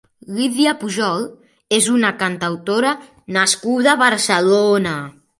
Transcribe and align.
Lídia 0.35 0.71
Pujol 0.83 1.25
és 1.77 1.89
una 1.95 2.09
cantautora 2.21 2.93
nascuda 3.37 3.93
a 3.93 3.99
Barcelona. 4.05 4.95